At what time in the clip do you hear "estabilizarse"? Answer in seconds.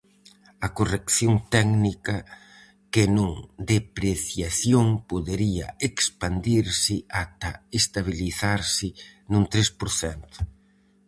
7.79-8.87